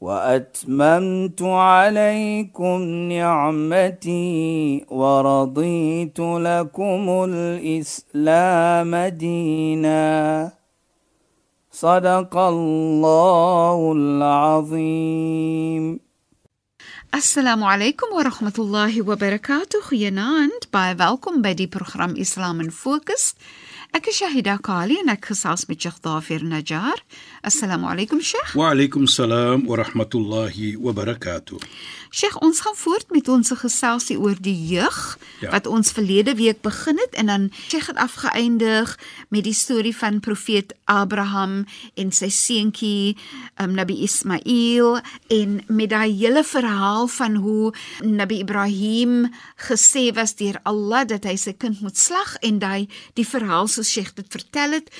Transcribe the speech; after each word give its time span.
واتممت 0.00 1.42
عليكم 1.42 2.80
نعمتي 3.12 4.84
ورضيت 4.90 6.18
لكم 6.20 7.24
الاسلام 7.28 8.96
دينا 8.96 10.52
صدق 11.72 12.36
الله 12.36 13.92
العظيم 13.92 16.06
Assalamu 17.16 17.64
alaykum 17.64 18.12
wa 18.12 18.22
rahmatullahi 18.28 19.00
wa 19.00 19.16
barakatuh. 19.16 19.80
Goeienaand. 19.88 20.68
Baie 20.70 20.92
welkom 21.00 21.40
by 21.40 21.54
die 21.56 21.64
program 21.66 22.12
Islam 22.14 22.60
in 22.60 22.68
Fokus. 22.70 23.32
Ek 23.94 24.08
is 24.10 24.18
Shahida 24.20 24.58
Kali 24.60 24.98
en 25.00 25.08
ek 25.12 25.30
gesels 25.30 25.64
met 25.70 25.80
Sheikh 25.80 26.00
Dafir 26.04 26.42
Najjar. 26.44 26.98
Assalamu 27.46 27.88
alaykum 27.88 28.20
Sheikh. 28.20 28.52
Wa 28.58 28.72
alaykum 28.74 29.06
salaam 29.08 29.64
wa 29.66 29.76
rahmatullahi 29.80 30.74
wa 30.76 30.92
barakatuh. 30.92 31.56
Sheikh, 32.12 32.36
ons 32.44 32.60
gaan 32.64 32.76
voort 32.76 33.08
met 33.12 33.28
ons 33.32 33.50
geselsie 33.56 34.18
oor 34.20 34.36
die 34.40 34.56
jeug 34.74 35.18
Ja. 35.40 35.50
wat 35.52 35.66
ons 35.68 35.90
verlede 35.92 36.32
week 36.38 36.62
begin 36.64 36.96
het 36.96 37.12
en 37.20 37.26
dan 37.28 37.42
Sheikh 37.68 37.86
het 37.90 37.98
afgeëindig 38.00 38.94
met 39.28 39.44
die 39.44 39.52
storie 39.52 39.92
van 39.96 40.20
profeet 40.24 40.72
Abraham 40.88 41.66
en 41.94 42.12
sy 42.12 42.30
seentjie 42.32 43.16
um, 43.60 43.74
Nabi 43.76 43.98
Ismail 44.06 44.96
en 45.28 45.60
met 45.68 45.90
daai 45.92 46.08
hele 46.16 46.40
verhaal 46.44 47.04
van 47.18 47.36
hoe 47.44 47.72
Nabi 48.00 48.38
Ibrahim 48.46 49.28
gesê 49.68 50.08
was 50.16 50.32
deur 50.40 50.56
Allah 50.64 51.04
dat 51.04 51.28
hy 51.28 51.36
sy 51.36 51.52
kind 51.52 51.82
moet 51.84 52.00
slag 52.00 52.36
en 52.40 52.58
daai 52.64 52.88
die 53.14 53.26
verhaal 53.28 53.68
soos 53.68 53.85
Sheikh 53.86 54.14
dit 54.14 54.26
vertel 54.28 54.78
het 54.80 54.90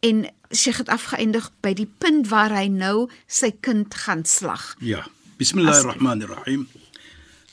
en 0.00 0.26
Sheikh 0.50 0.80
het 0.82 0.88
afgeëindig 0.88 1.50
by 1.60 1.74
die 1.78 1.88
punt 1.98 2.28
waar 2.32 2.52
hy 2.56 2.66
nou 2.72 3.08
sy 3.26 3.52
kind 3.60 3.94
gaan 3.94 4.24
slag. 4.24 4.74
Ja. 4.80 5.04
Bismillahirrahmanirrahim. 5.40 6.66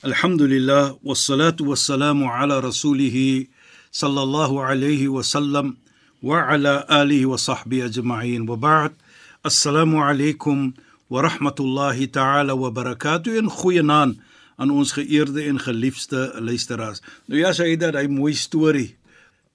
Alhamdulillah 0.03 0.97
wassalatu 1.03 1.69
wassalamu 1.69 2.27
ala 2.27 2.59
rasulih 2.59 3.47
sallallahu 3.91 4.59
alayhi 4.59 5.08
wa 5.08 5.23
sallam 5.23 5.77
wa 6.21 6.41
ala 6.52 6.83
alihi 6.89 7.25
wa 7.25 7.38
sahbihi 7.38 7.88
ajma'in 7.88 8.43
wa 8.43 8.55
ba'd. 8.55 8.91
Assalamu 9.43 10.03
alaykum 10.03 10.73
wa 11.09 11.21
rahmatullahi 11.23 12.11
ta'ala 12.11 12.55
wa 12.55 12.71
barakatuh 12.71 13.39
en 13.39 13.47
goeienaand 13.47 14.19
aan 14.58 14.69
ons 14.71 14.91
geëerde 14.91 15.47
en 15.47 15.59
geliefde 15.59 16.33
luisteraars. 16.43 16.99
Nou 17.31 17.39
ja, 17.39 17.53
sê 17.55 17.71
dit 17.77 17.95
'n 17.95 18.11
mooi 18.11 18.33
storie 18.33 18.97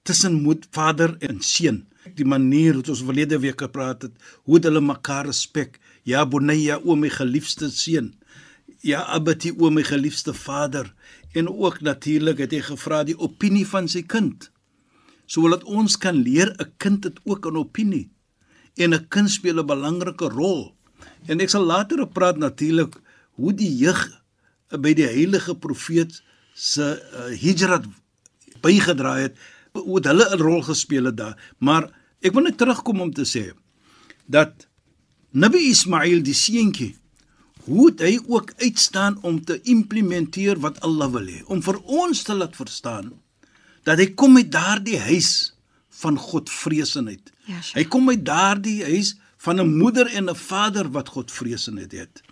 tussen 0.03 0.43
moed 0.43 0.67
vader 0.71 1.17
en 1.19 1.41
seun. 1.41 1.83
Die 2.19 2.27
manier 2.27 2.75
hoe 2.75 2.85
ons 2.91 3.05
verlede 3.07 3.39
week 3.43 3.63
gepraat 3.63 4.09
het, 4.09 4.15
hoe 4.45 4.59
hulle 4.63 4.83
mekaar 4.83 5.29
respek. 5.31 5.79
Ja 6.03 6.25
bunayya 6.27 6.81
o 6.83 6.97
my 6.99 7.11
geliefde 7.11 7.71
seun. 7.71 8.13
Ja 8.83 9.05
abati 9.15 9.53
o 9.55 9.71
my 9.71 9.85
geliefde 9.87 10.35
vader 10.35 10.91
en 11.33 11.49
ook 11.49 11.81
natuurlik 11.81 12.43
het 12.43 12.53
hy 12.53 12.61
gevra 12.67 13.05
die 13.07 13.19
opinie 13.19 13.65
van 13.69 13.89
sy 13.89 14.03
kind. 14.03 14.51
Sodat 15.31 15.63
ons 15.65 15.97
kan 15.97 16.19
leer 16.19 16.51
'n 16.59 16.73
kind 16.79 17.05
het 17.05 17.21
ook 17.25 17.47
'n 17.47 17.57
opinie 17.57 18.11
en 18.77 18.95
'n 18.95 19.09
kind 19.09 19.31
speel 19.31 19.61
'n 19.61 19.67
belangrike 19.67 20.29
rol. 20.29 20.75
En 21.27 21.41
ek 21.41 21.49
sal 21.49 21.65
later 21.65 22.07
praat 22.07 22.37
natuurlik 22.37 22.99
hoe 23.39 23.55
die 23.55 23.77
jeug 23.77 24.23
by 24.81 24.95
die 24.95 25.07
heilige 25.07 25.55
profeet 25.55 26.23
se 26.55 26.83
uh, 26.83 27.33
hijrat 27.41 27.87
bygedra 28.61 29.17
het 29.17 29.37
hoe 29.73 30.01
hulle 30.03 30.27
'n 30.31 30.39
rol 30.39 30.63
gespeel 30.63 31.05
het 31.05 31.17
daar. 31.17 31.37
Maar 31.59 31.91
ek 32.21 32.33
wil 32.33 32.43
net 32.43 32.59
terugkom 32.59 33.01
om 33.01 33.13
te 33.13 33.25
sê 33.25 33.53
dat 34.27 34.67
Nabi 35.31 35.59
Ismail 35.71 36.23
die 36.23 36.35
seentjie 36.35 36.97
hoe 37.65 37.93
hy 37.97 38.19
ook 38.27 38.53
uitstaan 38.59 39.19
om 39.23 39.45
te 39.45 39.61
implementeer 39.63 40.59
wat 40.61 40.81
Allah 40.81 41.11
wil 41.13 41.27
hê, 41.27 41.43
om 41.47 41.63
vir 41.63 41.79
ons 41.85 42.23
te 42.23 42.35
laat 42.35 42.57
verstaan 42.57 43.13
dat 43.87 43.99
hy 43.99 44.15
kom 44.15 44.37
uit 44.37 44.51
daardie 44.53 44.99
huis 44.99 45.55
van 46.03 46.19
Godvreesenheid. 46.19 47.33
Ja, 47.47 47.61
Sheikh. 47.63 47.75
hy 47.75 47.85
kom 47.85 48.09
uit 48.11 48.25
daardie 48.25 48.83
huis 48.85 49.17
van 49.39 49.61
'n 49.61 49.77
moeder 49.79 50.07
en 50.07 50.31
'n 50.31 50.35
vader 50.35 50.91
wat 50.91 51.09
Godvreesenheid 51.09 51.93
het. 51.93 52.23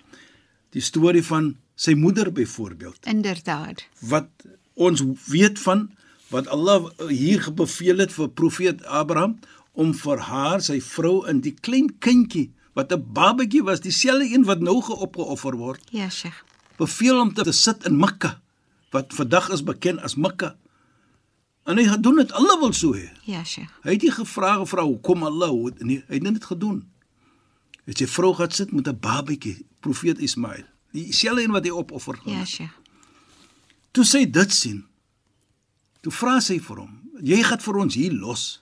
Die 0.71 0.83
storie 0.83 1.25
van 1.25 1.57
sy 1.75 1.95
moeder 1.95 2.33
byvoorbeeld 2.33 3.07
Inderdaad. 3.07 3.87
wat 4.01 4.28
ons 4.75 5.03
weet 5.27 5.59
van 5.59 5.91
wat 6.31 6.47
Allah 6.49 6.91
hier 7.09 7.49
beveel 7.55 7.99
het 7.99 8.13
vir 8.13 8.29
profeet 8.29 8.85
Abraham 8.85 9.39
om 9.73 9.95
vir 9.95 10.19
haar 10.19 10.61
sy 10.63 10.81
vrou 10.81 11.27
in 11.31 11.41
die 11.41 11.55
klein 11.55 11.89
kindjie 11.99 12.51
wat 12.75 12.93
'n 12.93 13.03
babatjie 13.13 13.63
was 13.63 13.81
dieselfde 13.81 14.27
een 14.35 14.45
wat 14.45 14.61
nou 14.61 14.81
geopgeoffer 14.83 15.57
word 15.57 15.81
Ja, 15.91 16.09
Sheikh. 16.09 16.45
beveel 16.79 17.21
om 17.21 17.35
te, 17.35 17.43
te 17.43 17.53
sit 17.53 17.85
in 17.87 17.97
Mekka 17.97 18.41
wat 18.91 19.13
vandag 19.15 19.51
is 19.51 19.63
bekend 19.65 20.01
as 20.01 20.15
Mekka 20.17 20.57
en 21.67 21.77
hy 21.77 21.85
het 21.85 22.03
doen 22.03 22.17
dit 22.17 22.33
Allah 22.33 22.59
wil 22.61 22.73
so 22.73 22.93
hê 22.95 23.11
Ja, 23.25 23.45
Sheikh. 23.45 23.71
hy 23.83 23.91
het 23.93 24.03
nie 24.03 24.11
gevra 24.11 24.55
gevra 24.59 24.83
hoekom 24.83 25.23
Allah 25.25 25.49
hoe 25.49 25.73
nee 25.79 26.05
hy 26.09 26.15
het 26.15 26.23
net 26.23 26.33
dit 26.35 26.45
gedoen 26.45 26.87
het 27.87 27.99
sy 27.99 28.07
vrou 28.07 28.35
gaan 28.35 28.51
sit 28.51 28.73
met 28.73 28.87
'n 28.89 28.99
babatjie 29.01 29.67
profeet 29.81 30.19
Ismail 30.19 30.65
dieselfde 30.93 31.43
een 31.43 31.51
wat 31.53 31.65
hy 31.65 31.71
opoffer 31.71 32.19
Ja, 32.27 32.45
Sheikh. 32.45 32.71
Toe 33.93 34.05
sy 34.05 34.25
dit 34.31 34.53
sien, 34.53 34.85
toe 36.03 36.12
vra 36.12 36.41
sy 36.41 36.59
vir 36.59 36.83
hom: 36.83 36.93
"Jy 37.22 37.43
gaan 37.43 37.61
vir 37.61 37.77
ons 37.77 37.94
hier 37.94 38.12
los. 38.12 38.61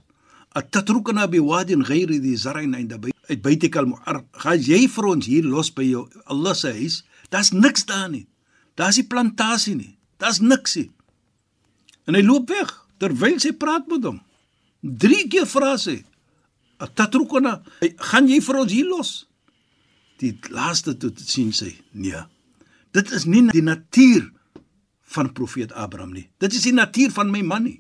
Atatrukuna 0.54 1.28
bi 1.28 1.38
wadin 1.38 1.84
ghairi 1.84 2.21
di 2.21 2.37
zar'in 2.37 2.75
inda 2.75 2.99
baytikal 3.43 3.87
mu'arraf. 3.87 4.25
Gaan 4.32 4.60
jy 4.60 4.88
vir 4.88 5.06
ons 5.06 5.26
hier 5.26 5.44
los 5.44 5.71
by 5.71 5.84
jou 5.84 6.09
Allah 6.27 6.54
se 6.54 6.72
huis? 6.72 7.04
Daar's 7.31 7.53
niks 7.53 7.84
daar 7.84 8.09
nie. 8.10 8.27
Daar's 8.75 8.97
nie 8.97 9.06
plantasie 9.06 9.77
nie. 9.77 9.98
Daar's 10.19 10.41
niks 10.41 10.77
nie." 10.77 10.91
En 12.06 12.15
hy 12.15 12.22
loop 12.22 12.48
weg 12.48 12.72
terwyl 12.98 13.38
sy 13.38 13.53
praat 13.53 13.87
met 13.87 14.04
hom. 14.04 14.21
Drie 14.81 15.28
keer 15.28 15.47
vra 15.47 15.77
sy: 15.77 16.04
"Atatrukuna, 16.78 17.62
gaan 17.97 18.28
jy 18.28 18.41
vir 18.41 18.56
ons 18.56 18.72
hier 18.72 18.87
los?" 18.87 19.27
Die 20.19 20.38
laaste 20.50 20.97
toe 20.97 21.12
sien 21.15 21.53
sy: 21.53 21.77
"Nee. 21.93 22.25
Dit 22.93 23.12
is 23.12 23.25
nie 23.25 23.47
die 23.53 23.62
natuur 23.62 24.32
van 25.15 25.33
profeet 25.33 25.73
Abraham 25.73 26.13
nie. 26.13 26.27
Dit 26.43 26.53
is 26.57 26.67
die 26.69 26.75
natuur 26.77 27.13
van 27.17 27.31
my 27.33 27.43
man 27.43 27.65
nie. 27.69 27.79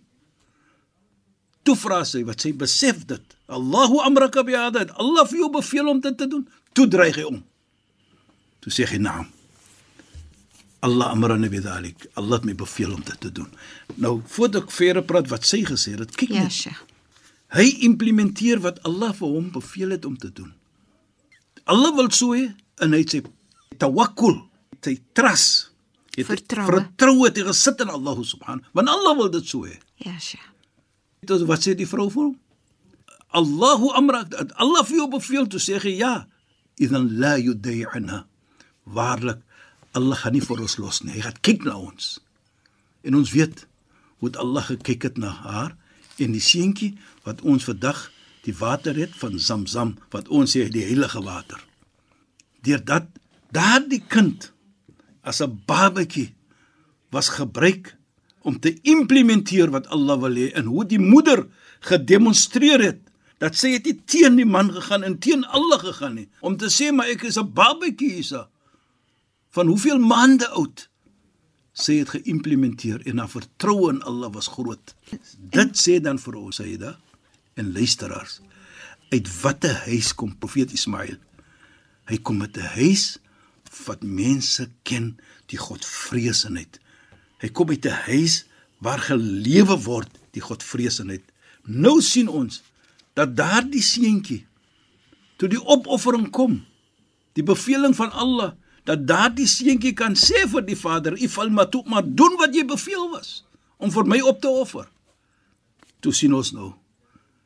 Toe 1.66 1.76
vra 1.76 2.00
sy 2.08 2.22
wat 2.24 2.40
sy 2.44 2.54
besef 2.56 3.04
dit. 3.08 3.34
Allahu 3.52 4.00
amraka 4.04 4.44
bi 4.46 4.56
hada. 4.56 4.86
Allah 4.96 5.26
vir 5.28 5.42
jou 5.42 5.50
beveel 5.52 5.90
om 5.92 6.00
dit 6.00 6.16
te 6.16 6.28
doen. 6.28 6.46
Toe 6.72 6.86
dreig 6.88 7.18
hy 7.20 7.26
om. 7.28 7.42
Toe 8.64 8.72
sê 8.72 8.86
hy 8.88 9.00
naam. 9.02 9.28
Allah 10.86 11.10
amrana 11.12 11.50
bi 11.50 11.60
dhalik. 11.60 12.06
Allah 12.16 12.38
het 12.38 12.46
my 12.46 12.54
beveel 12.54 12.94
om 12.94 13.02
dit 13.04 13.20
te 13.20 13.32
doen. 13.34 13.48
Nou 13.96 14.20
voordat 14.30 14.68
ek 14.68 14.74
verder 14.76 15.04
praat 15.04 15.28
wat 15.32 15.48
sy 15.48 15.64
gesê 15.66 15.96
het, 15.98 16.14
kyk 16.16 16.32
Ja, 16.32 16.46
net. 16.46 16.54
Sheikh. 16.54 16.84
Hy 17.56 17.64
implementeer 17.88 18.60
wat 18.60 18.80
Allah 18.86 19.14
vir 19.16 19.28
hom 19.32 19.48
beveel 19.52 19.96
het 19.96 20.04
om 20.04 20.16
te 20.20 20.30
doen. 20.32 20.52
Allah 21.68 21.94
wil 21.96 22.10
so 22.12 22.36
hê 22.36 22.50
en 22.84 22.94
hy 22.96 23.02
sy 23.08 23.22
tawakkul, 23.80 24.36
sy 24.84 24.98
trust, 25.16 25.72
het 26.26 26.40
Vertroue. 26.42 26.72
vertroue 26.80 27.30
hy 27.30 27.44
gesit 27.46 27.80
in 27.80 27.90
Allah 27.90 28.16
subhanahu. 28.24 28.64
Want 28.72 28.88
Allah 28.88 29.16
wil 29.16 29.30
dit 29.30 29.46
so 29.46 29.64
hê. 29.64 29.78
Ja, 30.02 30.18
Sheikh. 30.18 30.44
Dit 31.20 31.42
wat 31.46 31.62
sê 31.66 31.74
die 31.74 31.86
vrou 31.86 32.08
vir 32.10 32.22
hom? 32.28 32.36
Allahu 33.36 33.90
amra 33.98 34.24
Allah 34.56 34.84
vir 34.88 34.96
jou 35.02 35.08
beveel 35.12 35.48
toe 35.50 35.60
sê 35.60 35.78
hy 35.82 35.98
ja. 35.98 36.26
Idan 36.78 37.08
la 37.18 37.36
yudai'na. 37.36 38.24
Waarlik 38.86 39.42
Allah 39.92 40.16
gaan 40.16 40.32
nie 40.32 40.44
vir 40.44 40.60
ons 40.62 40.78
los 40.78 41.02
nie. 41.04 41.12
Hy 41.16 41.24
gaan 41.26 41.40
kyk 41.42 41.64
na 41.66 41.76
ons. 41.76 42.18
En 43.02 43.14
ons 43.18 43.32
weet 43.32 43.66
hoe 44.18 44.30
Allah 44.36 44.64
gekyk 44.64 45.02
het 45.02 45.18
na 45.18 45.30
haar 45.30 45.76
en 46.18 46.32
die 46.34 46.42
seentjie 46.42 46.96
wat 47.26 47.42
ons 47.46 47.64
vandag 47.68 48.08
die 48.46 48.54
water 48.56 48.96
het 48.96 49.14
van 49.20 49.38
Zamzam 49.38 49.96
wat 50.10 50.28
ons 50.28 50.54
sê 50.56 50.66
die 50.72 50.86
heilige 50.86 51.20
water. 51.22 51.60
Deurdat 52.64 53.06
daardie 53.54 54.02
kind 54.08 54.50
as 55.28 55.40
'n 55.44 55.60
babatjie 55.66 56.34
was 57.10 57.28
gebruik 57.28 57.96
om 58.42 58.58
te 58.60 58.72
implementeer 58.82 59.70
wat 59.70 59.86
Allah 59.92 60.16
wil 60.20 60.34
hê 60.34 60.52
en 60.54 60.64
hoe 60.64 60.84
die 60.84 60.98
moeder 61.00 61.46
gedemonstreer 61.80 62.80
het 62.80 63.00
dat 63.38 63.54
sy 63.54 63.76
het 63.76 63.84
nie 63.86 64.00
teen 64.04 64.36
die 64.36 64.48
man 64.48 64.72
gegaan 64.72 65.04
en 65.04 65.18
teen 65.18 65.44
Allah 65.44 65.78
gegaan 65.78 66.14
nie 66.14 66.28
om 66.40 66.56
te 66.56 66.70
sê 66.72 66.92
maar 66.92 67.08
ek 67.12 67.22
is 67.22 67.38
'n 67.38 67.52
babatjie 67.52 68.12
hiersa 68.18 68.48
van 69.50 69.66
hoeveel 69.66 69.98
maande 69.98 70.48
oud 70.48 70.88
Sy 71.78 72.00
het 72.00 72.10
geïmplementeer 72.10 73.04
en 73.06 73.20
haar 73.22 73.30
vertroue 73.30 73.92
in 73.92 74.00
Allah 74.02 74.32
was 74.34 74.50
groot. 74.50 74.94
Dit 75.38 75.78
sê 75.78 76.00
dan 76.02 76.18
vir 76.18 76.38
ons 76.40 76.58
Sayyida 76.58 76.96
en 77.54 77.72
luisteraars. 77.72 78.40
Uit 79.14 79.30
watter 79.42 79.76
huis 79.86 80.10
kom 80.18 80.34
profeet 80.42 80.74
Ismail? 80.74 81.14
Hy 82.10 82.18
kom 82.18 82.42
met 82.42 82.56
'n 82.56 82.72
huis 82.82 83.18
wat 83.86 84.02
mense 84.02 84.68
ken 84.82 85.16
die 85.46 85.58
Godvreesenheid. 85.58 86.80
Hy 87.42 87.48
kom 87.48 87.70
uit 87.70 87.86
'n 87.86 88.02
huis 88.10 88.44
waar 88.78 88.98
gelewe 88.98 89.76
word 89.82 90.10
die 90.32 90.42
Godvreesenheid. 90.42 91.24
Nou 91.62 92.00
sien 92.02 92.28
ons 92.28 92.62
dat 93.14 93.36
daardie 93.36 93.82
seentjie 93.82 94.46
toe 95.36 95.48
die 95.48 95.64
opoffering 95.64 96.30
kom, 96.30 96.64
die 97.32 97.42
beveling 97.42 97.94
van 97.94 98.10
Allah 98.10 98.52
dat 98.88 99.04
daardie 99.06 99.46
seentjie 99.46 99.92
kan 99.92 100.14
sê 100.16 100.46
vir 100.48 100.64
die 100.64 100.76
vader, 100.76 101.16
"Ifal 101.16 101.50
ma 101.50 101.66
tu 101.66 101.82
maar 101.86 102.02
doen 102.04 102.36
wat 102.38 102.54
jy 102.54 102.64
beveel 102.64 103.10
was 103.10 103.44
om 103.76 103.90
vir 103.90 104.04
my 104.04 104.20
op 104.20 104.40
te 104.40 104.48
offer." 104.48 104.88
Toe 106.00 106.12
sien 106.12 106.34
ons 106.34 106.52
nou 106.52 106.74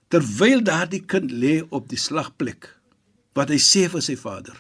terwyl 0.08 0.62
daardie 0.62 1.04
kind 1.04 1.30
lê 1.30 1.62
op 1.70 1.88
die 1.88 1.98
slagplek 1.98 2.68
wat 3.32 3.48
hy 3.48 3.56
sê 3.56 3.88
vir 3.88 4.02
sy 4.02 4.16
vader, 4.16 4.56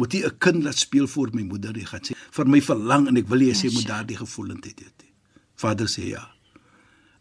moet 0.00 0.16
jy 0.16 0.24
'n 0.24 0.38
kind 0.38 0.64
laat 0.64 0.78
speel 0.78 1.06
voor 1.06 1.30
my 1.36 1.42
moeder, 1.42 1.76
hy 1.76 1.84
gaan 1.84 2.00
sê 2.00 2.16
vir 2.16 2.46
my 2.46 2.60
verlang 2.60 3.08
en 3.08 3.16
ek 3.16 3.28
wil 3.28 3.40
jy 3.40 3.54
sê 3.54 3.72
moet 3.72 3.86
daardie 3.86 4.16
gevoelendheid 4.16 4.80
hê. 4.80 5.08
Vader 5.56 5.86
sê 5.86 6.08
ja. 6.08 6.24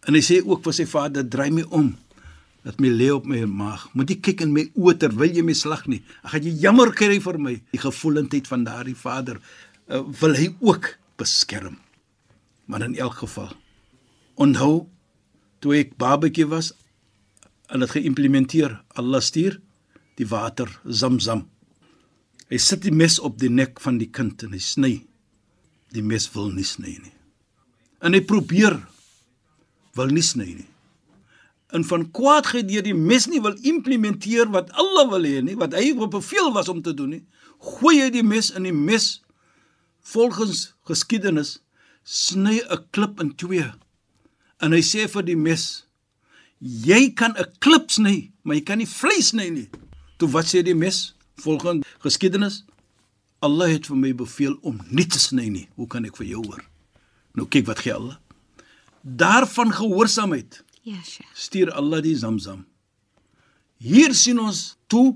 En 0.08 0.16
hy 0.16 0.22
sê 0.22 0.40
ook 0.46 0.64
vir 0.64 0.74
sy 0.74 0.86
vader, 0.86 1.24
"Draai 1.24 1.52
my 1.52 1.66
om." 1.70 1.98
dat 2.64 2.80
my 2.80 2.90
lê 2.92 3.10
op 3.14 3.26
my 3.26 3.46
maag. 3.46 3.88
Moet 3.94 4.10
jy 4.10 4.18
kyk 4.20 4.42
in 4.46 4.54
my 4.54 4.66
oë 4.76 4.98
terwyl 5.00 5.32
jy 5.32 5.44
my 5.46 5.56
slag 5.58 5.88
nie. 5.88 6.02
Ek 6.24 6.34
gaan 6.34 6.44
jy 6.44 6.54
jammer 6.60 6.92
kry 6.92 7.20
vir 7.24 7.40
my. 7.40 7.56
Die 7.72 7.82
gevoelendheid 7.82 8.50
van 8.52 8.66
daardie 8.68 8.98
vader 9.00 9.40
uh, 9.88 10.04
wil 10.22 10.36
hy 10.36 10.50
ook 10.60 10.92
beskerm. 11.20 11.80
Maar 12.68 12.86
in 12.90 12.98
elk 13.00 13.24
geval 13.24 13.56
onthou 14.40 14.88
toe 15.60 15.74
ek 15.76 15.98
babatjie 16.00 16.48
was 16.48 16.74
en 17.70 17.84
dit 17.84 17.96
geïmplementeer. 17.96 18.78
Allah 19.00 19.24
stuur 19.24 19.60
die 20.20 20.28
water 20.28 20.70
Zamzam. 20.86 21.48
Hy 22.50 22.58
sit 22.58 22.82
die 22.82 22.96
mes 22.96 23.20
op 23.20 23.38
die 23.40 23.50
nek 23.50 23.80
van 23.80 24.00
die 24.02 24.10
kind 24.10 24.44
en 24.44 24.54
hy 24.54 24.60
sny. 24.64 24.94
Die 25.94 26.06
mes 26.06 26.28
wil 26.34 26.50
nie 26.54 26.66
sny 26.66 26.98
nie. 26.98 27.16
En 28.02 28.14
hy 28.14 28.22
probeer 28.26 28.80
wil 29.98 30.12
nie 30.14 30.26
sny 30.26 30.54
nie 30.56 30.70
in 31.76 31.86
van 31.86 32.08
kwaadheid 32.16 32.68
deur 32.70 32.86
die 32.86 32.98
mes 32.98 33.28
nie 33.30 33.42
wil 33.44 33.58
implementeer 33.68 34.50
wat 34.54 34.72
Allah 34.80 35.06
wil 35.12 35.26
hê 35.28 35.42
nie, 35.46 35.58
wat 35.60 35.76
hy 35.78 35.94
beveel 35.94 36.54
was 36.56 36.70
om 36.72 36.82
te 36.82 36.94
doen 36.98 37.14
nie, 37.18 37.24
gooi 37.60 38.00
hy 38.02 38.10
die 38.14 38.26
mes 38.26 38.50
in 38.58 38.66
die 38.66 38.76
mes 38.76 39.20
volgens 40.14 40.74
geskiedenis 40.90 41.60
sny 42.04 42.62
'n 42.62 42.86
klip 42.92 43.20
in 43.22 43.36
twee. 43.36 43.68
En 44.62 44.74
hy 44.74 44.82
sê 44.82 45.08
vir 45.08 45.24
die 45.24 45.36
mes: 45.36 45.86
"Jy 46.60 47.14
kan 47.14 47.38
'n 47.38 47.54
klip 47.60 47.92
sny, 47.92 48.32
maar 48.44 48.56
jy 48.56 48.62
kan 48.62 48.78
nie 48.78 48.88
vleis 48.88 49.30
sny 49.30 49.50
nie." 49.50 49.70
Toe 50.18 50.30
wat 50.30 50.46
sê 50.46 50.64
die 50.64 50.74
mes 50.74 51.14
volgens 51.42 51.86
geskiedenis? 52.04 52.64
Allah 53.40 53.72
het 53.72 53.88
vir 53.88 53.98
my 53.98 54.12
beveel 54.16 54.58
om 54.62 54.80
nie 54.92 55.08
te 55.08 55.20
sny 55.20 55.48
nie. 55.50 55.68
Hoe 55.76 55.88
kan 55.88 56.06
ek 56.06 56.18
vir 56.20 56.28
jou 56.28 56.44
hoor? 56.46 56.64
Nou 57.36 57.48
kyk 57.48 57.68
wat 57.70 57.80
gee 57.86 57.94
Allah. 57.96 58.18
Daarvan 59.02 59.72
gehoorsaamheid. 59.72 60.64
Ja, 60.84 61.00
Sheikh. 61.04 61.30
Stuur 61.34 61.72
Allah 61.72 62.02
die 62.04 62.16
Zamzam. 62.16 62.66
Hier 63.80 64.14
sien 64.14 64.40
ons 64.40 64.76
toe 64.88 65.16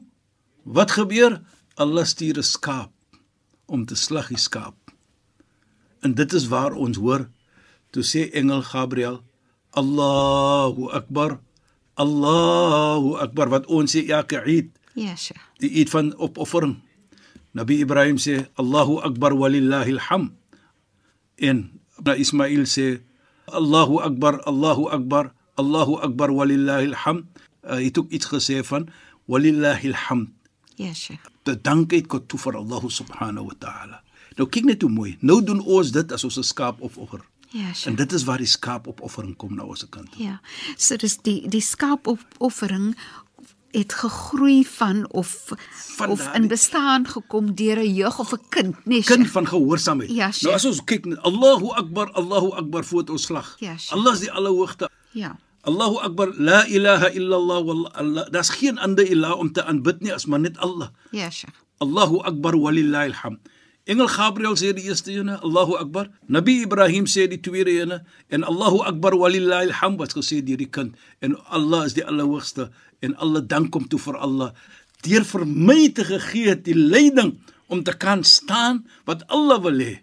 wat 0.63 0.95
gebeur? 0.95 1.41
Allah 1.75 2.05
stuur 2.05 2.37
'n 2.37 2.43
skaap 2.43 2.91
om 3.65 3.85
te 3.85 3.95
slag 3.95 4.27
die 4.27 4.37
skaap. 4.37 4.75
En 6.01 6.13
dit 6.13 6.33
is 6.33 6.47
waar 6.47 6.73
ons 6.73 6.97
hoor 6.97 7.29
toe 7.89 8.03
sê 8.03 8.29
engel 8.31 8.61
Gabriël 8.61 9.23
Allahu 9.71 10.91
Akbar 10.91 11.39
Allahu 11.95 13.15
Akbar 13.17 13.49
wat 13.49 13.65
ons 13.65 13.95
sê 13.95 14.07
elke 14.09 14.41
Eid. 14.45 14.69
Ja, 14.93 15.15
Sheikh. 15.15 15.41
Die 15.59 15.69
Eid 15.79 15.89
van 15.89 16.13
opoffering. 16.17 16.81
Nabi 17.53 17.79
Ibrahim 17.81 18.17
sê 18.17 18.47
Allahu 18.55 18.99
Akbar 19.01 19.33
walillahil 19.37 19.99
ham. 20.09 20.33
En 21.37 21.81
Ismail 22.17 22.65
sê 22.65 23.01
Allahu 23.49 23.99
Akbar 24.01 24.41
Allahu 24.45 24.89
Akbar 24.89 25.33
Allahu 25.57 25.97
Akbar 26.01 26.29
walillahil 26.33 26.93
hamd. 27.05 27.25
Uh, 27.63 27.77
hy 27.77 27.89
het 27.89 27.97
ook 27.97 28.09
iets 28.11 28.25
gesê 28.27 28.63
van 28.65 28.89
walillahil 29.29 29.93
hamd. 29.93 30.29
Ja, 30.75 30.93
Sheikh. 30.93 31.21
Die 31.45 31.57
dankheid 31.61 32.07
kom 32.07 32.25
toe 32.27 32.39
vir 32.39 32.57
Allah 32.57 32.81
subhanahu 32.89 33.51
wa 33.51 33.55
ta'ala. 33.59 34.01
Nou 34.37 34.47
kyk 34.49 34.65
net 34.65 34.81
hoe 34.81 34.89
mooi. 34.91 35.17
Nou 35.21 35.41
doen 35.45 35.61
ons 35.61 35.91
dit 35.93 36.11
as 36.11 36.23
ons 36.23 36.37
'n 36.37 36.43
skaap 36.43 36.81
opoffer. 36.81 37.21
Ja, 37.53 37.67
En 37.69 37.75
Sheikh. 37.75 37.97
dit 37.97 38.11
is 38.13 38.23
waar 38.23 38.37
die 38.41 38.49
skaap 38.49 38.87
opoffering 38.87 39.35
kom 39.37 39.55
na 39.55 39.63
ons 39.63 39.85
kant. 39.89 40.09
Ja. 40.17 40.41
So 40.77 40.97
dis 40.97 41.17
die 41.21 41.47
die 41.49 41.61
skaapoffering 41.61 42.95
het 43.73 43.93
gegroei 43.93 44.61
van 44.65 45.05
of 45.11 45.49
Van 45.97 46.09
of 46.09 46.29
in 46.33 46.47
bestaan 46.47 47.07
gekom 47.07 47.55
deur 47.55 47.77
'n 47.77 47.93
jeug 47.93 48.19
of 48.19 48.31
'n 48.33 48.41
kind, 48.49 48.85
nee. 48.85 49.03
Kind 49.03 49.27
van 49.31 49.47
gehoorsaamheid. 49.47 50.09
Ja, 50.09 50.15
nou 50.17 50.33
Sheikh. 50.33 50.53
as 50.53 50.65
ons 50.65 50.83
kyk 50.83 51.05
Allahu 51.21 51.67
Akbar, 51.69 52.11
Allahu 52.11 52.49
Akbar 52.51 52.83
voor 52.85 53.03
ons 53.09 53.23
slag. 53.23 53.55
Ja, 53.59 53.77
Sheikh. 53.77 53.93
Allah 53.93 54.13
is 54.13 54.19
die 54.19 54.31
allerhoogste. 54.31 54.89
Ja. 55.11 55.37
Allahu 55.61 55.97
Akbar, 55.97 56.33
la 56.37 56.65
ilaha 56.65 57.09
illallah 57.09 57.63
wallah. 57.65 58.29
Daar's 58.31 58.49
geen 58.49 58.77
ander 58.79 59.05
ilah 59.05 59.37
om 59.39 59.51
te 59.51 59.63
aanbid 59.63 60.01
nie 60.01 60.13
as 60.13 60.25
maar 60.25 60.39
net 60.39 60.57
Allah. 60.57 60.87
Ja, 61.11 61.29
Sheikh. 61.29 61.55
Allahu 61.77 62.17
Akbar 62.21 62.57
walillahi 62.57 63.07
alhamd. 63.11 63.39
Engel 63.83 64.07
Gabriël 64.07 64.55
sê 64.55 64.71
die 64.71 64.87
eerste 64.87 65.11
ene, 65.11 65.39
Allahu 65.43 65.75
Akbar. 65.75 66.07
Nabi 66.31 66.61
Ibrahim 66.63 67.03
sê 67.05 67.27
die 67.27 67.39
tweede 67.43 67.71
ene 67.83 68.03
en 68.29 68.43
Allahu 68.43 68.79
Akbar 68.87 69.11
walillahi 69.19 69.67
alhamd 69.67 69.99
wat 69.99 70.13
gesê 70.15 70.39
deur 70.39 70.57
die 70.57 70.69
kind 70.71 70.95
en 71.19 71.35
Allah 71.51 71.85
is 71.85 71.93
die 71.93 72.05
allerhoogste 72.05 72.69
en 73.03 73.15
alle 73.19 73.41
dank 73.45 73.71
kom 73.75 73.87
toe 73.91 73.99
vir 73.99 74.17
Allah 74.23 74.53
deur 75.03 75.25
vir 75.27 75.43
my 75.45 75.89
te 75.91 76.05
gegee 76.07 76.55
die 76.63 76.77
leiding 76.79 77.33
om 77.67 77.83
te 77.83 77.91
kan 77.99 78.23
staan 78.23 78.85
wat 79.07 79.25
Allah 79.27 79.59
wil 79.65 79.79
hê. 79.83 79.97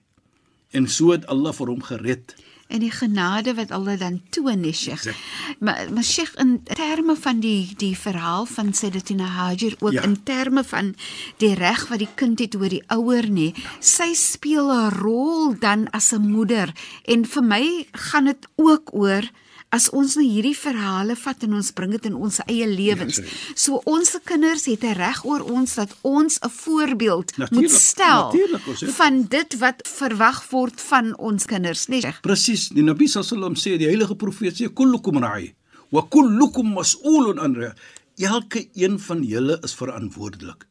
En 0.76 0.87
so 0.88 1.12
het 1.14 1.25
Allah 1.32 1.55
vir 1.56 1.67
hom 1.73 1.81
gered. 1.82 2.35
En 2.70 2.79
die 2.85 2.91
genade 2.94 3.55
wat 3.58 3.73
Allah 3.75 3.97
dan 3.99 4.20
toon, 4.31 4.61
nee, 4.62 4.73
Sheikh. 4.73 5.06
Exact. 5.06 5.19
Maar 5.58 5.88
maar 5.93 6.05
Sheikh 6.06 6.35
in 6.38 6.52
terme 6.62 7.17
van 7.17 7.41
die 7.43 7.73
die 7.81 7.97
verhaal 7.99 8.47
van 8.47 8.73
Sayyidatina 8.75 9.26
Hajar 9.26 9.75
ook 9.81 9.93
Ja. 9.93 10.02
in 10.02 10.23
terme 10.23 10.62
van 10.64 10.94
die 11.43 11.55
reg 11.55 11.88
wat 11.88 11.99
die 11.99 12.12
kind 12.14 12.38
het 12.38 12.55
oor 12.55 12.69
die 12.69 12.85
ouer 12.87 13.26
nê. 13.26 13.49
Sy 13.81 14.14
speel 14.14 14.70
'n 14.70 14.91
rol 15.00 15.58
dan 15.58 15.88
as 15.91 16.12
'n 16.12 16.31
moeder 16.31 16.70
en 17.08 17.25
vir 17.25 17.43
my 17.43 17.87
gaan 17.93 18.25
dit 18.25 18.47
ook 18.56 18.94
oor 18.94 19.23
as 19.71 19.89
ons 19.95 20.17
nou 20.19 20.25
hierdie 20.27 20.57
verhale 20.59 21.15
vat 21.17 21.45
en 21.47 21.55
ons 21.55 21.71
bring 21.73 21.93
dit 21.95 22.07
in 22.11 22.15
ons 22.15 22.41
eie 22.47 22.67
lewens. 22.67 23.21
Ja, 23.23 23.25
so 23.55 23.81
ons 23.87 24.17
kinders 24.25 24.67
het 24.67 24.83
'n 24.85 24.95
reg 24.99 25.25
oor 25.25 25.41
ons 25.41 25.75
dat 25.75 25.95
ons 26.03 26.39
'n 26.43 26.49
voorbeeld 26.50 27.37
moet 27.39 27.50
Natuurlijk, 27.50 27.81
stel 27.81 28.25
natuurlijk, 28.25 28.67
ons 28.67 28.81
het- 28.81 28.91
van 28.91 29.23
dit 29.29 29.59
wat 29.59 29.83
verwag 29.87 30.50
word 30.50 30.81
van 30.81 31.17
ons 31.19 31.45
kinders, 31.45 31.87
nee. 31.87 32.00
Sheikh. 32.00 32.21
Presies, 32.21 32.69
die 32.69 32.83
Nabi 32.83 33.07
sallam 33.07 33.55
sê 33.55 33.77
die 33.79 33.87
heilige 33.87 34.17
profeet 34.17 34.55
sê 34.61 34.73
kullukum 34.73 35.19
ra'i 35.23 35.55
wa 35.91 36.03
kullukum 36.09 36.73
mas'ulun 36.73 37.39
an 37.39 37.55
ra'i. 37.55 37.73
Elke 38.19 38.69
een 38.75 38.99
van 38.99 39.23
julle 39.23 39.59
is 39.62 39.75
verantwoordelik. 39.75 40.67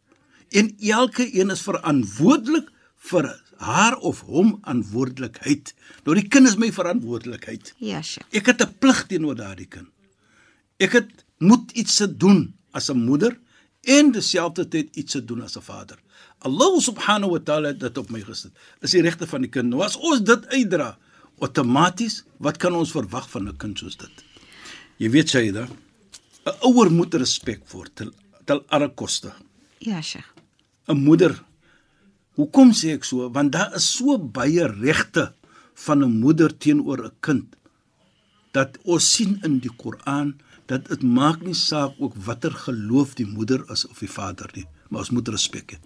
En 0.52 0.76
elke 0.80 1.36
een 1.40 1.50
is 1.50 1.62
verantwoordelik 1.62 2.70
vir 2.98 3.42
haar 3.60 3.98
of 3.98 4.22
hom 4.28 4.58
verantwoordelikheid. 4.64 5.74
Nou 6.06 6.16
die 6.18 6.28
kind 6.28 6.48
is 6.48 6.58
my 6.60 6.72
verantwoordelikheid. 6.72 7.74
Ja, 7.84 8.02
Sheikh. 8.02 8.28
Ek 8.32 8.46
het 8.48 8.62
'n 8.62 8.76
plig 8.80 9.06
teenoor 9.08 9.36
daardie 9.36 9.68
kind. 9.68 9.90
Ek 10.80 10.92
het 10.94 11.26
moet 11.38 11.72
iets 11.72 11.96
te 11.96 12.08
doen 12.08 12.54
as 12.72 12.90
'n 12.90 12.98
moeder 12.98 13.38
en 13.84 14.12
terselfdertyd 14.12 14.96
iets 14.96 15.12
te 15.12 15.26
doen 15.26 15.42
as 15.42 15.58
'n 15.58 15.62
vader. 15.62 15.98
Allah 16.40 16.80
subhanahu 16.80 17.32
wa 17.32 17.40
ta'ala 17.40 17.68
het 17.68 17.80
dit 17.80 17.98
op 17.98 18.10
my 18.10 18.22
gesit. 18.22 18.52
Is 18.82 18.92
die 18.92 19.02
regte 19.02 19.28
van 19.28 19.42
die 19.42 19.50
kind. 19.50 19.70
Nou 19.70 19.84
as 19.84 19.96
ons 19.96 20.22
dit 20.22 20.48
uitdra, 20.48 20.98
outomaties, 21.40 22.24
wat 22.38 22.58
kan 22.58 22.74
ons 22.74 22.92
verwag 22.92 23.30
van 23.30 23.48
'n 23.48 23.58
kind 23.58 23.78
soos 23.78 23.98
dit? 23.98 24.24
Jy 24.98 25.10
weet 25.10 25.30
Shaida, 25.30 25.68
'n 26.46 26.56
ouer 26.62 26.92
moet 26.92 27.14
respek 27.14 27.62
voor 27.66 27.88
tel 27.94 28.12
tel 28.46 28.64
alle 28.68 28.90
koste. 28.90 29.32
Ja, 29.80 30.02
Sheikh. 30.02 30.34
'n 30.88 30.98
moeder. 30.98 31.44
Hoekom 32.40 32.72
sê 32.72 32.94
ek 32.96 33.04
so? 33.08 33.28
Want 33.36 33.52
daar 33.52 33.74
is 33.76 33.88
so 33.98 34.16
baie 34.18 34.68
regte 34.80 35.34
van 35.86 36.04
'n 36.04 36.20
moeder 36.24 36.52
teenoor 36.58 37.00
'n 37.06 37.12
kind 37.20 37.56
dat 38.52 38.78
ons 38.84 39.12
sien 39.14 39.40
in 39.44 39.60
die 39.60 39.72
Koran 39.78 40.34
dat 40.66 40.88
dit 40.88 41.04
maak 41.04 41.42
nie 41.42 41.54
saak 41.54 41.94
ook 42.00 42.16
watter 42.16 42.52
geloof 42.52 43.14
die 43.16 43.26
moeder 43.26 43.62
is 43.72 43.86
of 43.88 44.00
die 44.00 44.10
vader 44.10 44.50
nie, 44.56 44.66
maar 44.90 45.00
ons 45.00 45.10
moet 45.10 45.28
respek 45.28 45.72
hê. 45.74 45.78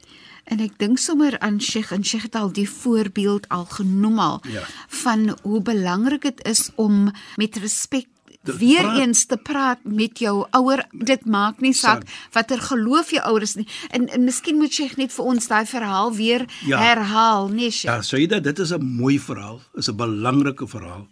En 0.45 0.60
ek 0.60 0.77
dink 0.77 0.98
sommer 1.00 1.39
aan 1.39 1.60
Sheikh 1.62 1.91
en 1.91 2.03
Sheikh 2.03 2.24
het 2.24 2.36
al 2.36 2.51
die 2.51 2.69
voorbeeld 2.69 3.48
al 3.50 3.65
genoem 3.65 4.19
al 4.19 4.41
Ja. 4.48 4.63
van 4.88 5.38
hoe 5.43 5.62
belangrik 5.62 6.22
dit 6.22 6.45
is 6.45 6.69
om 6.75 7.12
met 7.38 7.55
respek 7.55 8.07
weer 8.43 8.81
praat- 8.81 8.97
eens 9.00 9.25
te 9.25 9.38
praat 9.38 9.79
met 9.83 10.19
jou 10.19 10.45
ouer. 10.51 10.85
Dit 10.91 11.25
maak 11.25 11.62
nie 11.62 11.73
saak 11.73 12.03
watter 12.31 12.59
geloof 12.62 13.12
jou 13.12 13.23
ouers 13.23 13.55
nie. 13.55 13.67
En, 13.89 14.07
en 14.09 14.23
miskien 14.23 14.57
moet 14.57 14.73
Sheikh 14.73 14.97
net 14.97 15.12
vir 15.13 15.25
ons 15.25 15.47
daai 15.47 15.65
verhaal 15.65 16.13
weer 16.15 16.45
Ja. 16.65 16.77
herhaal, 16.79 17.47
nee 17.50 17.71
Sheikh. 17.71 17.93
Ja, 17.95 18.01
Saida, 18.01 18.39
dit 18.39 18.59
is 18.59 18.71
'n 18.73 18.83
mooi 18.83 19.19
verhaal, 19.19 19.62
is 19.75 19.88
'n 19.89 19.95
belangrike 19.95 20.67
verhaal. 20.67 21.07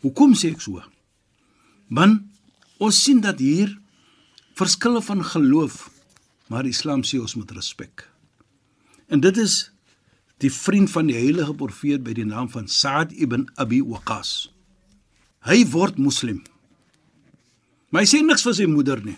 Hoekom 0.00 0.34
sê 0.34 0.50
ek 0.52 0.60
so? 0.60 0.82
Want 1.88 2.22
ons 2.78 3.02
sien 3.02 3.20
dat 3.20 3.38
hier 3.38 3.78
verskille 4.54 5.02
van 5.02 5.24
geloof, 5.24 5.90
maar 6.48 6.66
Islam 6.66 7.02
sê 7.02 7.18
ons 7.20 7.34
moet 7.34 7.50
respek. 7.50 8.08
En 9.08 9.20
dit 9.20 9.36
is 9.36 9.70
die 10.38 10.52
vriend 10.52 10.90
van 10.90 11.06
die 11.06 11.14
heilige 11.16 11.54
profeet 11.54 12.02
by 12.02 12.12
die 12.12 12.24
naam 12.24 12.48
van 12.48 12.68
Saad 12.68 13.12
ibn 13.12 13.48
Abi 13.54 13.82
Waqqas. 13.82 14.50
Hy 15.40 15.64
word 15.70 15.98
moslim. 15.98 16.42
Maar 17.96 18.04
hy 18.04 18.10
sê 18.10 18.18
niks 18.20 18.42
vir 18.44 18.52
sy 18.52 18.64
moeder 18.68 19.00
nie. 19.00 19.14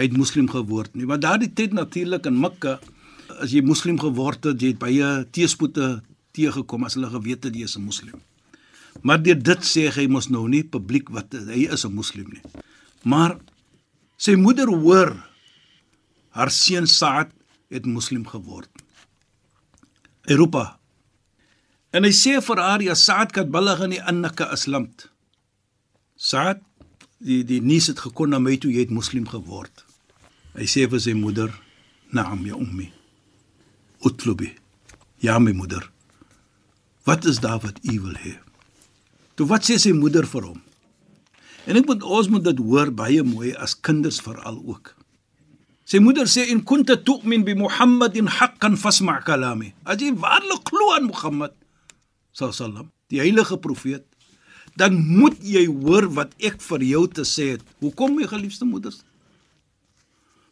Hy 0.00 0.06
het 0.06 0.14
moslim 0.16 0.46
geword 0.48 0.94
nie, 0.96 1.04
want 1.04 1.20
daardie 1.20 1.50
tyd 1.52 1.74
natuurlik 1.76 2.24
in 2.24 2.38
Mekka 2.40 2.78
as 3.44 3.52
jy 3.52 3.60
moslim 3.68 3.98
geword 4.00 4.48
het, 4.48 4.62
jy 4.64 4.70
het 4.72 4.78
baie 4.80 5.08
teëspoete 5.36 5.88
teëgekom 6.32 6.86
as 6.88 6.96
hulle 6.96 7.10
geweet 7.12 7.44
het 7.44 7.52
jy 7.52 7.68
is 7.68 7.76
'n 7.76 7.84
moslim. 7.84 8.16
Maar 9.04 9.20
deur 9.20 9.36
dit 9.36 9.60
sê 9.60 9.92
hy 9.92 10.06
mos 10.08 10.30
nou 10.32 10.48
nie 10.48 10.62
publiek 10.64 11.10
wat 11.12 11.36
hy 11.36 11.68
is 11.68 11.84
'n 11.84 11.92
moslim 11.92 12.32
nie. 12.32 12.40
Maar 13.04 13.36
sy 14.16 14.36
moeder 14.36 14.72
hoor 14.72 15.12
haar 16.30 16.50
seun 16.50 16.86
Saad 16.86 17.28
het 17.68 17.84
moslim 17.84 18.24
geword. 18.24 18.70
Europa. 20.24 20.78
En 21.92 22.04
hy 22.04 22.12
sê 22.12 22.40
vir 22.40 22.56
haar 22.56 22.80
ja 22.80 22.94
Saad 22.94 23.32
kat 23.32 23.50
balagani 23.50 23.98
annaka 23.98 24.44
aslamt. 24.44 25.10
Saad 26.16 26.64
die 27.18 27.42
die 27.44 27.60
nuus 27.64 27.88
het 27.90 28.00
gekom 28.04 28.30
na 28.30 28.40
my 28.42 28.56
toe 28.60 28.72
jy 28.72 28.86
het 28.86 28.94
moslim 28.94 29.26
geword. 29.28 29.84
Hy 30.56 30.66
sê 30.68 30.88
vir 30.88 31.00
sy 31.00 31.12
moeder, 31.12 31.50
"Naam 32.12 32.46
ya 32.46 32.54
ummi." 32.54 32.92
Utlubi. 34.04 34.54
Ja 35.20 35.38
my 35.38 35.52
moeder. 35.52 35.90
Wat 37.04 37.24
is 37.24 37.40
daar 37.40 37.60
wat 37.60 37.78
u 37.84 38.00
wil 38.00 38.14
hê? 38.14 38.38
Toe 39.34 39.46
wat 39.46 39.64
sê 39.64 39.78
sy 39.78 39.92
moeder 39.92 40.26
vir 40.26 40.42
hom? 40.42 40.62
En 41.66 41.76
ek 41.76 41.86
moet 41.86 42.02
ons 42.02 42.28
moet 42.28 42.44
dit 42.44 42.58
hoor 42.58 42.90
baie 42.90 43.22
mooi 43.22 43.54
as 43.54 43.80
kinders 43.80 44.20
veral 44.20 44.62
ook. 44.64 44.94
Sy 45.84 45.98
moeder 45.98 46.26
sê 46.26 46.48
in 46.50 46.64
kunta 46.64 46.96
tu'min 46.96 47.44
bi 47.44 47.54
Muhammadin 47.54 48.26
haqqan 48.26 48.76
fasma' 48.76 49.22
kalami. 49.22 49.74
Jy 49.86 50.14
waarlik 50.14 50.64
glo 50.68 50.94
aan 50.94 51.06
Mohammed 51.06 51.52
sallam, 52.32 52.90
die 53.08 53.18
heilige 53.18 53.56
profeet, 53.56 54.04
dan 54.76 54.96
moet 55.00 55.36
jy 55.40 55.64
hoor 55.66 56.08
wat 56.16 56.34
ek 56.44 56.60
vir 56.60 56.84
jou 56.84 57.04
te 57.08 57.24
sê 57.24 57.56
het. 57.56 57.64
Hoekom 57.80 58.16
my 58.18 58.28
geliefde 58.28 58.68
moeders? 58.68 59.02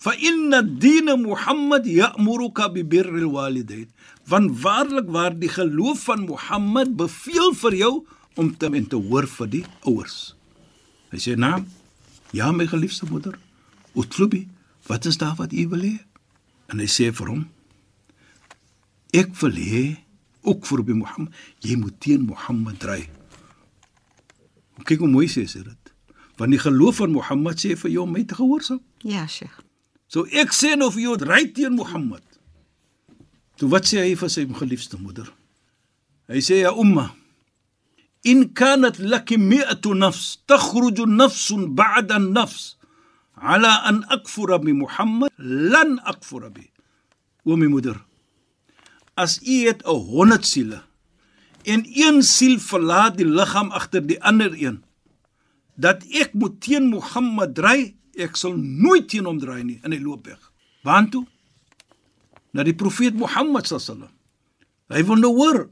Fa 0.01 0.13
inna 0.21 0.61
din 0.61 1.09
Muhammad 1.23 1.87
ya'muruka 1.89 2.69
bi 2.73 2.85
birril 2.85 3.31
walidain. 3.33 3.89
Want 4.29 4.53
waarlik 4.65 5.09
waar 5.13 5.37
die 5.37 5.53
geloof 5.53 6.09
van 6.09 6.27
Mohammed 6.29 6.97
beveel 6.97 7.53
vir 7.57 7.79
jou 7.85 7.95
om 8.37 8.51
te 8.57 8.69
en 8.69 8.87
te 8.89 9.01
hoor 9.01 9.29
vir 9.29 9.49
die 9.59 9.65
ouers. 9.85 10.35
Hy 11.13 11.21
sê 11.21 11.37
naam 11.39 11.69
Ja 12.35 12.49
my 12.51 12.67
geliefde 12.67 13.07
moeder, 13.07 13.37
Utlubi, 13.95 14.49
wat 14.89 15.05
is 15.07 15.21
daar 15.21 15.37
wat 15.39 15.53
u 15.53 15.69
wil 15.71 15.85
hê? 15.87 15.93
En 16.67 16.81
hy 16.83 16.89
sê 16.91 17.13
vir 17.15 17.31
hom 17.31 17.45
Ek 19.15 19.31
wil 19.39 19.55
hê 19.55 19.85
ook 20.43 20.67
vir 20.67 20.81
by 20.83 20.97
Mohammed, 20.99 21.37
jy 21.63 21.77
moet 21.79 21.95
teen 22.03 22.25
Mohammed 22.27 22.81
dry. 22.83 23.05
Kyk 24.83 25.05
hoe 25.05 25.09
mooi 25.09 25.29
sê 25.31 25.47
sy 25.47 25.63
dit. 25.63 25.93
Want 26.39 26.51
die 26.51 26.59
geloof 26.59 26.99
van 26.99 27.15
Mohammed 27.15 27.61
sê 27.63 27.77
vir 27.79 27.91
jou 27.95 28.03
om 28.03 28.13
my 28.13 28.25
te 28.27 28.35
gehoorsaam. 28.35 28.81
Ja, 29.07 29.27
Sheikh. 29.27 29.63
So 30.11 30.27
ek 30.35 30.53
sê 30.55 30.75
nou 30.77 30.91
vir 30.91 31.07
jou 31.07 31.17
ry 31.23 31.45
teen 31.55 31.77
Mohammed. 31.79 32.25
Toe 33.59 33.71
wat 33.71 33.87
sê 33.87 34.03
hy 34.03 34.15
vir 34.19 34.31
sy 34.33 34.47
geliefde 34.59 34.99
moeder? 34.99 35.31
Hy 36.29 36.41
sê 36.43 36.65
ja 36.65 36.73
umma 36.75 37.13
in 38.25 38.55
kanat 38.57 38.97
laki 38.99 39.37
mi'atu 39.37 39.93
nafs 39.95 40.39
takhruju 40.49 41.05
nafsun 41.07 41.77
ba'da 41.77 42.17
an-nafs 42.17 42.77
ala 43.37 43.85
an 43.89 44.01
akfura 44.09 44.57
bi 44.59 44.73
Muhammad 44.73 45.31
lan 45.39 46.01
akfura 46.09 46.49
bi. 46.49 46.65
O 47.45 47.57
my 47.61 47.69
moeder, 47.69 48.01
as 49.17 49.39
u 49.45 49.57
het 49.69 49.85
'n 49.85 50.01
100 50.09 50.45
siele 50.45 50.81
en 51.65 51.85
een 51.89 52.23
siel 52.23 52.59
verlaat 52.61 53.19
die 53.19 53.29
liggaam 53.29 53.71
agter 53.73 54.05
die 54.05 54.21
ander 54.23 54.53
een, 54.57 54.83
dat 55.75 56.05
ek 56.15 56.35
moet 56.39 56.61
teen 56.63 56.91
Mohammed 56.93 57.55
dry, 57.57 57.95
ek 58.15 58.37
sal 58.39 58.55
nooit 58.57 59.09
teen 59.11 59.27
hom 59.27 59.41
dry 59.43 59.63
nie 59.67 59.81
en 59.83 59.95
hy 59.95 59.99
loop 60.03 60.29
weg. 60.29 60.39
Waar 60.87 61.09
toe? 61.11 61.25
Na 62.55 62.63
die 62.67 62.77
profeet 62.77 63.17
Mohammed 63.19 63.67
sallam. 63.67 64.13
Hy 64.93 65.03
wil 65.09 65.19
nou 65.19 65.33
hoor 65.35 65.65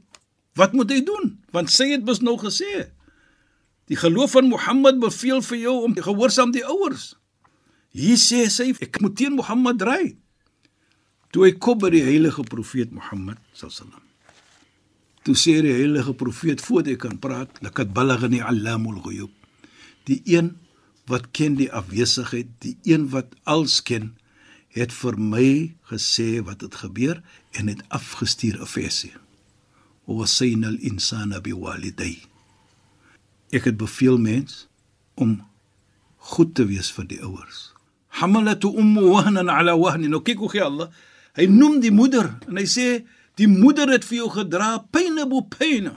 wat 0.59 0.73
moet 0.77 0.91
hy 0.93 0.99
doen? 1.05 1.37
Want 1.53 1.71
sy 1.73 1.93
het 1.93 2.03
mos 2.05 2.21
nou 2.21 2.35
gesê 2.41 2.89
die 3.91 3.99
geloof 3.99 4.35
van 4.37 4.47
Mohammed 4.47 4.99
beveel 5.01 5.41
vir 5.43 5.59
jou 5.59 5.73
om 5.87 5.95
gehoorsaam 5.95 6.53
die 6.55 6.63
ouers. 6.65 7.13
Hier 7.93 8.17
sê 8.17 8.45
sy 8.49 8.71
ek 8.81 9.01
moet 9.03 9.15
teen 9.19 9.35
Mohammed 9.37 9.79
dry. 9.81 10.15
Toe 11.33 11.47
hy 11.47 11.53
kom 11.57 11.79
by 11.81 11.91
die 11.93 12.03
heilige 12.05 12.45
profeet 12.47 12.93
Mohammed 12.95 13.39
sallam. 13.57 14.01
Toe 15.23 15.35
sê 15.39 15.61
die 15.63 15.71
heilige 15.71 16.13
profeet 16.19 16.61
voor 16.61 16.83
hy 16.83 16.97
kan 16.99 17.15
praat, 17.19 17.61
lakat 17.63 17.93
balaghani 17.95 18.41
allamul 18.43 18.99
ghuyub. 19.05 19.31
Die 20.09 20.19
een 20.27 20.57
wat 21.07 21.29
ken 21.31 21.55
die 21.55 21.69
afwesigheid, 21.71 22.49
die 22.63 22.75
een 22.83 23.07
wat 23.13 23.31
als 23.47 23.79
ken, 23.87 24.13
het 24.73 24.91
vir 24.91 25.15
my 25.19 25.49
gesê 25.91 26.41
wat 26.43 26.63
het 26.65 26.75
gebeur 26.81 27.21
en 27.55 27.69
het 27.71 27.83
afgestuur 27.87 28.59
'n 28.59 28.67
versie. 28.67 29.13
Wa 30.05 30.13
wasayna 30.19 30.67
al-insana 30.67 31.39
biwalidayhi. 31.39 32.27
Ek 33.51 33.63
het 33.63 33.77
beveel 33.77 34.17
mens 34.17 34.67
om 35.13 35.45
goed 36.17 36.55
te 36.55 36.65
wees 36.65 36.91
vir 36.91 37.05
die 37.07 37.21
ouers. 37.21 37.73
Hamalatu 38.07 38.67
ummu 38.77 39.01
wahnan 39.01 39.49
ala 39.49 39.77
wahnin. 39.77 40.09
Nou 40.09 40.21
kyk 40.21 40.37
hoe 40.37 40.49
gee 40.49 40.63
Allah. 40.63 40.89
Hy 41.33 41.45
noem 41.45 41.79
die 41.79 41.91
moeder 41.91 42.37
en 42.47 42.57
hy 42.57 42.65
sê 42.65 43.05
die 43.39 43.49
moeder 43.49 43.89
het 43.93 44.05
vir 44.05 44.23
jou 44.23 44.29
gedra 44.35 44.77
pyne 44.93 45.25
bo 45.29 45.41
pyne. 45.41 45.95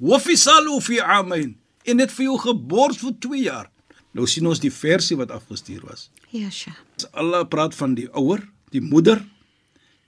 Wa 0.00 0.18
fisalu 0.20 0.80
fi 0.84 1.00
amain. 1.00 1.54
En 1.86 2.02
het 2.02 2.12
vir 2.12 2.28
jou 2.28 2.36
gebors 2.42 2.98
vir 3.00 3.14
2 3.22 3.42
jaar. 3.46 3.70
Nou 4.16 4.26
sien 4.28 4.46
ons 4.48 4.60
die 4.60 4.72
versie 4.72 5.16
wat 5.18 5.30
afgestuur 5.30 5.84
was. 5.86 6.08
Ja, 6.32 6.50
Sheikh. 6.50 6.78
Allah 7.12 7.44
praat 7.48 7.74
van 7.76 7.94
die 7.94 8.08
ouer, 8.16 8.42
die 8.72 8.82
moeder 8.82 9.20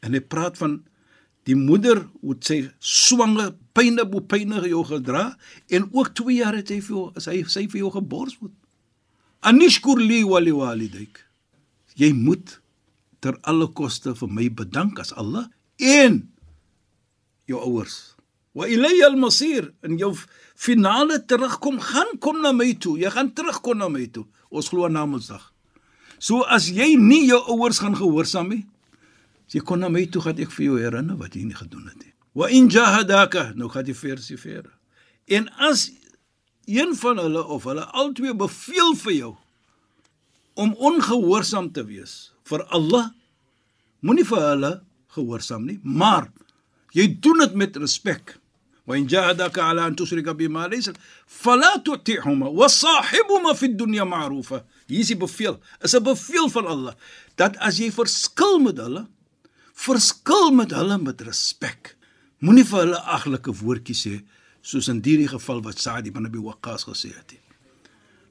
en 0.02 0.14
hy 0.14 0.20
praat 0.20 0.58
van 0.58 0.80
die 1.48 1.56
moeder 1.56 2.04
wat 2.24 2.48
sy 2.48 2.58
swanger 2.84 3.54
pyne 3.76 4.04
bo 4.08 4.20
pyne 4.20 4.60
jou 4.68 4.82
gedra 4.88 5.30
en 5.72 5.88
ook 5.92 6.12
2 6.18 6.38
jaar 6.40 6.56
het 6.58 6.72
hy 6.72 6.80
vir 6.84 6.96
jou 6.96 7.04
as 7.16 7.28
hy 7.30 7.42
sy 7.48 7.66
vir 7.70 7.84
jou 7.84 7.92
gebors 7.94 8.36
word. 8.40 8.54
Anishkur 9.46 10.00
li 10.02 10.24
wa 10.26 10.40
li 10.42 10.52
walidaik. 10.52 11.22
Jy 11.98 12.10
moet 12.16 12.58
ter 13.22 13.38
alle 13.50 13.68
koste 13.74 14.14
vir 14.18 14.30
my 14.30 14.48
bedank 14.50 14.98
as 15.02 15.12
Allah 15.14 15.48
en 15.78 16.20
jou 17.48 17.60
ouers. 17.60 18.16
Wa 18.58 18.66
ilayya 18.66 19.08
al-masir 19.12 19.70
en 19.86 19.98
jou 19.98 20.12
finale 20.58 21.20
terugkom 21.26 21.78
gaan 21.80 22.18
kom 22.18 22.40
na 22.42 22.52
my 22.52 22.72
toe. 22.74 22.98
Jy 22.98 23.12
gaan 23.14 23.30
terugkom 23.34 23.78
na 23.78 23.88
my 23.92 24.06
toe. 24.10 24.26
Ons 24.50 24.70
glo 24.72 24.88
na 24.88 25.04
Namedsdag. 25.04 25.44
So 26.18 26.42
as 26.50 26.66
jy 26.74 26.96
nie 26.98 27.28
jou 27.28 27.38
ouers 27.54 27.78
gaan 27.78 27.94
gehoorsaam 27.96 28.50
nie, 28.50 28.64
as 29.46 29.54
jy 29.54 29.62
kon 29.62 29.80
na 29.80 29.90
my 29.92 30.06
toe 30.10 30.22
gaan 30.24 30.40
ek 30.42 30.50
vir 30.56 30.64
jou 30.66 30.78
herinner 30.80 31.18
wat 31.20 31.36
jy 31.36 31.44
nie 31.46 31.58
gedoen 31.58 31.86
het 31.86 32.00
nie. 32.02 32.14
Wa 32.34 32.48
in 32.54 32.66
jahadaka, 32.70 33.52
nou 33.58 33.70
gaan 33.70 33.86
die 33.86 33.96
versie 33.96 34.38
verder. 34.38 34.72
En 35.30 35.46
as 35.62 35.88
een 36.68 36.96
van 36.98 37.20
hulle 37.22 37.44
of 37.44 37.68
hulle 37.68 37.86
albei 37.96 38.34
beveel 38.36 38.96
vir 39.04 39.14
jou 39.14 39.32
om 40.58 40.74
ongehoorsaam 40.74 41.70
te 41.72 41.84
wees 41.86 42.32
vir 42.50 42.64
Allah, 42.74 43.12
moenie 44.02 44.26
vir 44.26 44.42
hulle 44.42 44.72
gehoorsaam 45.14 45.64
nie, 45.66 45.78
maar 45.82 46.28
jy 46.92 47.06
doen 47.20 47.38
dit 47.44 47.54
met 47.54 47.76
respek. 47.76 48.36
Jahadaka 48.88 49.66
ala 49.68 49.84
an 49.84 49.94
tusrika 49.94 50.32
bima 50.34 50.66
laysa 50.68 50.94
fala 51.26 51.74
tu'tihuma 51.84 52.48
wa 52.56 52.68
sahibhuma 52.72 53.52
fi 53.54 53.68
dunya 53.68 54.04
ma'rufa. 54.08 54.62
Hier 54.88 55.00
is 55.00 55.08
die 55.12 55.16
beveel. 55.16 55.58
Is 55.84 55.94
'n 55.94 56.02
beveel 56.02 56.48
van 56.48 56.66
Allah 56.66 56.94
dat 57.36 57.56
as 57.58 57.76
jy 57.78 57.90
verskil 57.92 58.58
met 58.60 58.78
hulle, 58.78 59.06
verskil 59.74 60.50
met 60.52 60.70
hulle 60.70 60.98
met 60.98 61.20
respek. 61.20 61.96
Moenie 62.40 62.64
vir 62.64 62.78
hulle 62.86 63.00
aglike 63.02 63.52
woordjies 63.52 64.06
sê 64.06 64.22
soos 64.62 64.88
in 64.88 65.02
hierdie 65.04 65.28
geval 65.28 65.60
wat 65.62 65.78
Saad 65.78 66.06
ibn 66.06 66.24
Abi 66.26 66.38
Waqqas 66.38 66.84
gesê 66.88 67.12
het. 67.14 67.34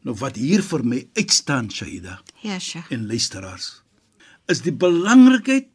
Nou 0.04 0.16
wat 0.16 0.36
hier 0.36 0.62
vir 0.64 0.84
my 0.84 1.08
uitstaan, 1.16 1.70
Shaida, 1.70 2.20
Ja, 2.42 2.60
Sheikh. 2.60 2.92
en 2.92 3.08
luisteraars 3.08 3.82
is 4.48 4.62
die 4.62 4.72
belangrikheid 4.72 5.68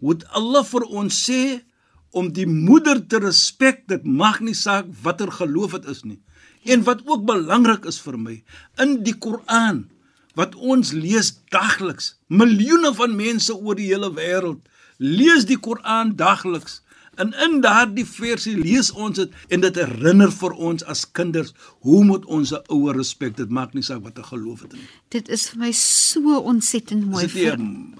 hoe 0.00 0.18
Allah 0.30 0.64
vir 0.64 0.86
ons 0.88 1.24
sê 1.26 1.60
om 2.16 2.30
die 2.32 2.46
moeder 2.46 3.00
te 3.06 3.20
respek 3.20 3.84
dit 3.90 4.04
mag 4.04 4.40
nie 4.40 4.56
saak 4.56 4.88
watter 5.02 5.30
geloof 5.40 5.76
dit 5.78 5.92
is 5.92 6.04
nie 6.04 6.20
En 6.64 6.82
wat 6.82 7.00
ook 7.04 7.24
belangrik 7.24 7.84
is 7.84 8.00
vir 8.02 8.18
my, 8.18 8.34
in 8.82 8.98
die 9.06 9.16
Koran 9.16 9.86
wat 10.38 10.54
ons 10.54 10.92
lees 10.94 11.32
dagliks, 11.50 12.12
miljoene 12.30 12.92
van 12.94 13.16
mense 13.18 13.54
oor 13.56 13.74
die 13.78 13.88
hele 13.90 14.10
wêreld 14.14 14.60
lees 15.02 15.48
die 15.48 15.58
Koran 15.58 16.12
dagliks. 16.18 16.80
En 17.18 17.32
in 17.44 17.60
daardie 17.60 18.04
versie 18.06 18.56
lees 18.56 18.92
ons 18.94 19.16
dit 19.18 19.30
en 19.48 19.60
dit 19.60 19.74
herinner 19.74 20.30
vir 20.32 20.52
ons 20.70 20.84
as 20.84 21.02
kinders 21.12 21.52
hoe 21.86 22.04
moet 22.04 22.24
ons 22.26 22.52
'n 22.52 22.62
ouer 22.70 22.94
respek. 22.96 23.36
Dit 23.36 23.50
maak 23.50 23.74
nie 23.74 23.82
saak 23.82 24.02
wat 24.02 24.18
'n 24.18 24.24
geloof 24.24 24.60
het 24.62 24.72
nie. 24.72 24.86
Dit 25.08 25.28
is 25.28 25.48
vir 25.50 25.58
my 25.58 25.72
so 25.72 26.38
ontsettend 26.38 27.04
mooi. 27.10 27.28
Vir- 27.28 27.58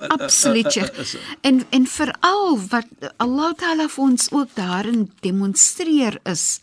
Absoluut. 0.08 0.72
Sheikh. 0.72 0.92
uh, 0.94 1.00
is- 1.00 1.16
En 1.42 1.64
en 1.70 1.86
veral 1.86 2.58
wat 2.68 2.86
Allah 3.16 3.52
Taala 3.54 3.88
vir 3.88 4.04
ons 4.04 4.30
ook 4.32 4.48
daarin 4.54 5.10
demonstreer 5.20 6.18
is 6.24 6.60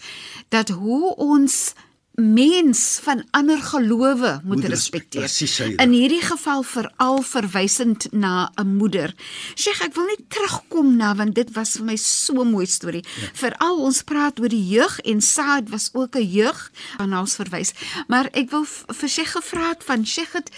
dat 0.50 0.70
hoe 0.70 1.16
ons 1.16 1.74
mens 2.16 3.00
van 3.04 3.24
ander 3.32 3.58
gelowe 3.62 4.40
moet 4.44 4.56
Moet 4.56 4.66
res- 4.66 4.70
respekteer. 4.90 5.80
In 5.80 5.92
hierdie 5.92 6.22
geval 6.22 6.64
veral 6.64 7.22
verwysend 7.22 8.08
na 8.12 8.52
'n 8.56 8.76
moeder. 8.78 9.14
Sheikh, 9.56 9.82
ek 9.82 9.94
wil 9.96 10.06
net 10.06 10.22
terugkom 10.30 10.96
na 10.96 11.16
want 11.16 11.36
dit 11.36 11.52
was 11.54 11.72
vir 11.76 11.84
my 11.86 11.96
so 11.96 12.34
'n 12.42 12.52
mooi 12.52 12.66
storie. 12.66 13.04
Ja. 13.22 13.28
Veral 13.34 13.78
ons 13.78 14.02
praat 14.04 14.40
oor 14.40 14.50
die 14.50 14.68
jeug 14.68 15.00
en 15.00 15.22
Saad 15.22 15.70
was 15.70 15.90
ook 15.94 16.16
'n 16.16 16.28
jeug 16.32 16.72
aan 16.98 17.14
ons 17.18 17.36
verwys. 17.36 17.74
Maar 18.08 18.30
ek 18.32 18.50
wil 18.50 18.66
vir 18.88 19.10
Sheikh 19.10 19.32
gevra 19.32 19.70
het 19.70 19.84
van 19.84 20.06
Sheikh 20.06 20.34
het 20.34 20.50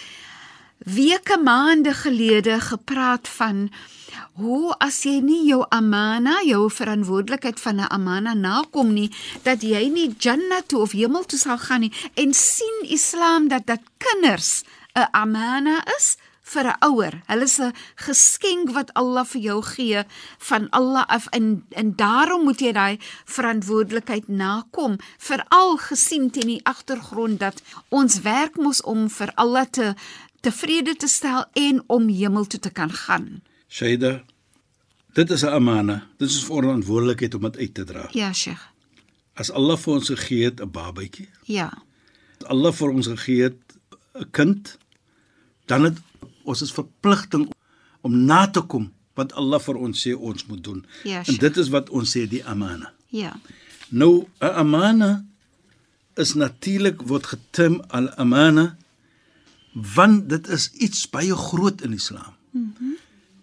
weke 0.78 1.38
maande 1.38 1.94
gelede 1.94 2.60
gepraat 2.60 3.28
van 3.28 3.68
hoe 4.38 4.74
as 4.78 5.02
jy 5.02 5.18
nie 5.20 5.40
jou 5.48 5.64
amana, 5.74 6.38
jou 6.46 6.68
verantwoordelikheid 6.70 7.60
van 7.60 7.80
'n 7.80 7.90
amana 7.90 8.34
nakom 8.34 8.92
nie, 8.92 9.10
dat 9.42 9.62
jy 9.62 9.88
nie 9.88 10.14
Jannah 10.18 10.62
toe 10.66 10.80
of 10.80 10.92
hemel 10.92 11.24
toe 11.24 11.38
sal 11.38 11.58
gaan 11.58 11.80
nie 11.80 11.92
en 12.14 12.34
sien 12.34 12.78
Islam 12.82 13.48
dat 13.48 13.66
dat 13.66 13.80
kinders 13.98 14.62
'n 14.94 15.08
amana 15.12 15.84
is 15.98 16.16
vir 16.52 16.66
'n 16.66 16.80
ouer. 16.90 17.14
Hulle 17.26 17.44
is 17.44 17.58
'n 17.60 17.74
geskenk 18.06 18.70
wat 18.76 18.92
Allah 18.94 19.24
vir 19.32 19.40
jou 19.40 19.62
gee 19.62 20.02
van 20.38 20.70
Allah 20.70 21.04
af 21.06 21.26
en 21.26 21.64
en 21.80 21.96
daarom 21.96 22.42
moet 22.44 22.60
jy 22.60 22.72
daai 22.72 22.98
verantwoordelikheid 23.24 24.28
nakom, 24.28 24.96
veral 25.18 25.76
gesien 25.76 26.30
teen 26.30 26.46
die 26.46 26.64
agtergrond 26.64 27.38
dat 27.40 27.62
ons 27.88 28.20
werk 28.20 28.56
mos 28.56 28.82
om 28.82 29.10
vir 29.10 29.30
Allah 29.34 29.66
te 29.70 29.94
tevrede 30.40 30.94
te 30.96 31.06
stel 31.08 31.44
en 31.52 31.82
om 31.86 32.08
hemel 32.08 32.46
toe 32.46 32.60
te 32.60 32.70
kan 32.70 32.90
gaan. 32.92 33.42
Shaida, 33.68 34.22
dit 35.12 35.30
is 35.30 35.42
'n 35.42 35.46
amana. 35.58 36.06
Dit 36.18 36.28
is 36.30 36.42
'n 36.42 36.46
verantwoordelikheid 36.46 37.34
om 37.34 37.42
dit 37.42 37.56
uit 37.56 37.74
te 37.74 37.84
dra. 37.84 38.08
Ja, 38.12 38.32
Sheikh. 38.32 38.62
As 39.34 39.50
Allah 39.50 39.76
vir 39.78 39.94
ons 39.94 40.08
gegee 40.08 40.44
het 40.44 40.60
'n 40.60 40.70
babatjie, 40.70 41.28
Ja. 41.44 41.72
as 42.40 42.46
Allah 42.46 42.72
vir 42.72 42.88
ons 42.90 43.06
gegee 43.06 43.42
het 43.42 43.58
'n 44.14 44.30
kind, 44.30 44.78
dan 45.66 45.84
het 45.84 45.98
ons 46.44 46.62
is 46.62 46.72
verpligting 46.72 47.52
om 48.00 48.24
na 48.24 48.46
te 48.46 48.60
kom 48.60 48.92
wat 49.14 49.32
Allah 49.32 49.60
vir 49.60 49.76
ons 49.76 50.06
sê 50.08 50.14
ons 50.16 50.46
moet 50.46 50.64
doen. 50.64 50.86
Ja, 51.04 51.22
en 51.26 51.34
dit 51.36 51.56
is 51.56 51.68
wat 51.68 51.90
ons 51.90 52.16
sê 52.18 52.28
die 52.28 52.44
amana. 52.44 52.92
Ja. 53.08 53.40
Nou 53.88 54.26
'n 54.40 54.46
amana 54.54 55.24
is 56.16 56.34
natuurlik 56.34 57.02
word 57.02 57.26
geterm 57.26 57.82
al 57.88 58.10
amana 58.10 58.76
want 59.94 60.28
dit 60.28 60.48
is 60.48 60.70
iets 60.72 61.06
baie 61.10 61.34
groot 61.36 61.82
in 61.82 61.92
Islam. 61.92 62.34
Mm 62.52 62.96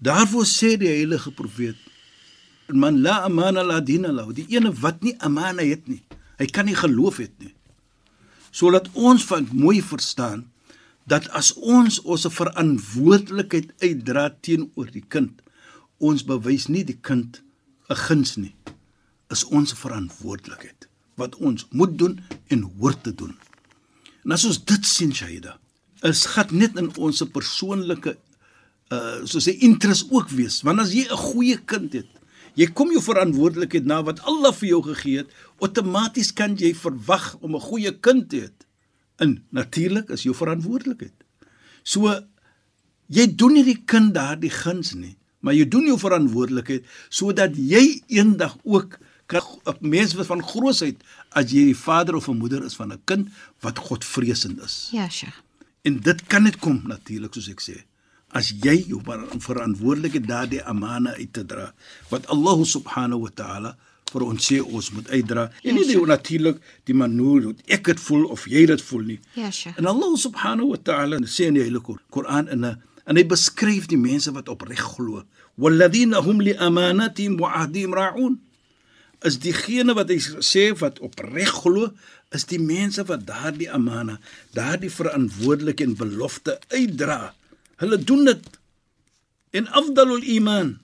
Daarvoor 0.06 0.46
sê 0.46 0.76
die 0.78 0.90
heilige 0.92 1.32
profeet 1.32 1.80
man 2.68 3.00
la 3.02 3.24
amana 3.26 3.64
la 3.64 3.80
dina 3.82 4.12
lahu 4.12 4.34
die 4.34 4.46
ene 4.54 4.70
wat 4.82 5.02
nie 5.02 5.16
amana 5.24 5.64
het 5.66 5.88
nie 5.88 6.04
hy 6.38 6.46
kan 6.46 6.68
nie 6.68 6.76
geloof 6.78 7.18
het 7.24 7.34
nie 7.40 7.54
sodat 8.52 8.90
ons 8.94 9.26
van 9.30 9.48
mooi 9.54 9.80
verstaan 9.82 10.44
dat 11.10 11.30
as 11.40 11.54
ons 11.56 12.02
ons 12.04 12.28
verantwoordelikheid 12.38 13.72
uitdra 13.82 14.30
teenoor 14.46 14.92
die 14.92 15.06
kind 15.16 15.42
ons 15.98 16.26
bewys 16.28 16.68
nie 16.68 16.84
die 16.84 17.00
kind 17.02 17.42
'n 17.90 18.02
guns 18.08 18.36
nie 18.38 18.54
is 19.32 19.44
ons 19.46 19.74
verantwoordelikheid 19.74 20.90
wat 21.16 21.36
ons 21.36 21.68
moet 21.72 21.98
doen 21.98 22.20
en 22.48 22.62
hoort 22.80 23.04
te 23.04 23.14
doen. 23.16 23.36
En 24.26 24.32
as 24.36 24.46
ons 24.46 24.60
dit 24.66 24.86
sien 24.86 25.14
Shaida, 25.16 25.58
is 26.04 26.26
gat 26.26 26.52
net 26.52 26.76
in 26.78 26.92
ons 26.98 27.24
persoonlike 27.32 28.18
uh 28.92 29.26
soos 29.26 29.48
'n 29.48 29.60
interest 29.60 30.12
ook 30.12 30.30
wees, 30.30 30.62
want 30.62 30.80
as 30.80 30.94
jy 30.94 31.08
'n 31.08 31.18
goeie 31.18 31.58
kind 31.66 31.94
het, 31.94 32.10
jy 32.56 32.68
kom 32.68 32.92
jou 32.92 33.02
verantwoordelikheid 33.02 33.86
na 33.86 34.04
wat 34.04 34.20
Allah 34.24 34.54
vir 34.54 34.70
jou 34.70 34.82
gegee 34.84 35.18
het, 35.18 35.30
outomaties 35.60 36.34
kan 36.34 36.56
jy 36.58 36.74
verwag 36.74 37.38
om 37.42 37.56
'n 37.56 37.62
goeie 37.62 37.92
kind 38.00 38.30
te 38.30 38.38
hê. 38.38 38.50
En 39.18 39.44
natuurlik 39.52 40.10
is 40.10 40.24
jou 40.24 40.36
verantwoordelikheid. 40.36 41.14
So 41.84 42.22
jy 43.08 43.36
doen 43.36 43.54
nie 43.54 43.64
die 43.64 43.84
kind 43.86 44.14
daardie 44.14 44.52
guns 44.52 44.94
nie, 44.94 45.16
maar 45.40 45.54
jy 45.54 45.66
doen 45.66 45.86
jou 45.86 45.98
verantwoordelikheid 45.98 46.86
sodat 47.10 47.56
jy 47.56 48.02
eendag 48.08 48.58
ook 48.64 49.00
kan 49.28 49.42
'n 49.66 49.90
mens 49.90 50.14
van 50.14 50.44
grootheid 50.44 51.04
as 51.30 51.52
jy 51.52 51.66
die 51.66 51.78
vader 51.78 52.16
of 52.16 52.28
'n 52.28 52.38
moeder 52.38 52.64
is 52.64 52.76
van 52.76 52.92
'n 52.92 53.02
kind 53.06 53.30
wat 53.62 53.80
Godvreesend 53.80 54.62
is. 54.62 54.90
Ja, 54.92 55.10
Sheikh. 55.10 55.42
En 55.86 56.00
dit 56.02 56.22
kan 56.28 56.44
net 56.44 56.58
kom 56.60 56.82
natuurlik 56.90 57.34
soos 57.38 57.50
ek 57.54 57.62
sê 57.62 57.76
as 58.36 58.50
jy 58.64 58.74
jou 58.90 59.00
ver- 59.06 59.28
verantwoordelikheid 59.40 60.26
daardie 60.28 60.62
amana 60.68 61.14
uit 61.16 61.32
te 61.34 61.44
dra 61.46 61.70
wat 62.10 62.26
Allah 62.34 62.58
subhanahu 62.66 63.22
wa 63.26 63.30
ta'ala 63.42 63.76
vir 64.12 64.24
ons 64.26 64.48
sê 64.50 64.58
ons 64.62 64.90
moet 64.96 65.08
uitdra 65.10 65.44
Ja, 65.64 65.70
en 65.70 65.76
nie 65.76 65.86
die 65.86 65.96
sure. 66.00 66.08
natuurlik 66.08 66.58
die 66.86 66.94
manier 66.98 67.44
hoe 67.48 67.56
ek 67.68 67.84
dit 67.92 68.00
voel 68.00 68.26
of 68.32 68.46
jy 68.48 68.66
dit 68.66 68.82
voel 68.82 69.04
nie. 69.12 69.20
Ja, 69.36 69.52
Sheikh. 69.52 69.78
En 69.78 69.86
Allah 69.86 70.12
subhanahu 70.18 70.70
wa 70.74 70.78
ta'ala 70.84 71.18
sê 71.28 71.48
in 71.48 71.54
die 71.60 71.64
Heilige 71.64 71.96
Koran 72.10 72.48
in 72.48 72.66
'n 72.66 72.78
en 73.08 73.16
hy 73.18 73.24
beskryf 73.24 73.86
die 73.88 73.98
mense 73.98 74.32
wat 74.34 74.50
opreg 74.50 74.80
glo. 74.82 75.24
Walladhina 75.58 76.22
hum 76.24 76.42
li 76.42 76.54
amanatihim 76.58 77.38
wa 77.40 77.54
ahdihim 77.62 77.94
ra'un. 77.94 78.40
Is 79.26 79.40
diegene 79.42 79.96
wat 79.98 80.12
hy 80.14 80.20
sê 80.46 80.70
wat 80.78 81.00
opreg 81.04 81.50
glo, 81.64 81.90
is 82.36 82.46
die 82.50 82.62
mense 82.62 83.04
wat 83.10 83.26
daardie 83.28 83.70
amana, 83.74 84.20
daardie 84.54 84.92
verantwoordelikheid 84.94 85.90
en 85.90 85.98
belofte 85.98 86.60
uitdra. 86.74 87.34
Hulle 87.82 87.98
doen 87.98 88.26
dit. 88.30 88.46
En 89.56 89.70
afdalul 89.82 90.24
iman, 90.36 90.76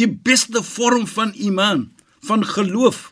die 0.00 0.08
beste 0.08 0.62
vorm 0.64 1.06
van 1.10 1.34
iman, 1.36 1.88
van 2.24 2.44
geloof 2.44 3.10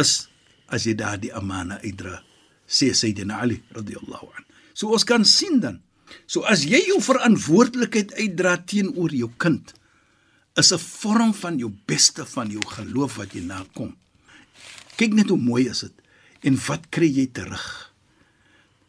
is 0.00 0.26
as 0.74 0.88
jy 0.88 0.96
daardie 0.98 1.30
amana 1.36 1.78
uitdra, 1.84 2.18
sê 2.66 2.90
Sayyidina 2.96 3.38
Ali 3.44 3.60
radhiyallahu 3.76 4.30
an. 4.34 4.46
So 4.74 4.90
ons 4.96 5.06
kan 5.06 5.22
sien 5.28 5.60
dan. 5.62 5.78
So 6.26 6.42
as 6.50 6.64
jy 6.66 6.80
jou 6.88 6.98
verantwoordelikheid 7.04 8.14
uitdra 8.18 8.56
teenoor 8.66 9.14
jou 9.14 9.30
kind, 9.38 9.70
is 10.54 10.72
'n 10.72 10.78
vorm 10.78 11.34
van 11.34 11.58
jou 11.58 11.72
beste 11.84 12.26
van 12.26 12.50
jou 12.50 12.62
geloof 12.66 13.16
wat 13.16 13.32
jy 13.32 13.40
nakom. 13.40 13.96
Kyk 14.96 15.12
net 15.14 15.28
hoe 15.28 15.38
mooi 15.38 15.68
is 15.68 15.80
dit. 15.80 15.92
En 16.40 16.58
wat 16.66 16.88
kry 16.88 17.08
jy 17.10 17.26
terug? 17.26 17.92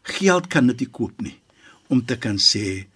Geld 0.02 0.46
kan 0.46 0.66
dit 0.66 0.78
nie 0.78 0.90
koop 0.90 1.20
nie 1.20 1.38
om 1.88 2.04
te 2.04 2.16
kan 2.18 2.38
sê 2.38 2.86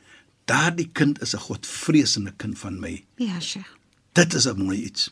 daardie 0.44 0.90
kind 0.92 1.20
is 1.22 1.34
'n 1.34 1.38
godvreesende 1.38 2.32
kind 2.36 2.58
van 2.58 2.80
my. 2.80 3.04
Ja, 3.16 3.40
Sheikh. 3.40 3.76
Dit 4.12 4.34
is 4.34 4.46
'n 4.46 4.58
mooi 4.58 4.82
iets. 4.82 5.10